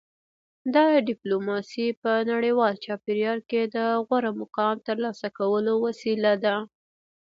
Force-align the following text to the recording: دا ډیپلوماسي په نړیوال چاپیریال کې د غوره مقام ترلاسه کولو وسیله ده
دا 0.73 0.85
ډیپلوماسي 1.07 1.87
په 2.01 2.11
نړیوال 2.31 2.73
چاپیریال 2.85 3.39
کې 3.49 3.61
د 3.75 3.77
غوره 4.05 4.31
مقام 4.41 4.75
ترلاسه 4.87 5.27
کولو 5.37 5.73
وسیله 5.85 6.33
ده 6.43 6.55